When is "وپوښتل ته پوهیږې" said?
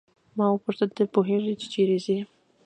0.51-1.53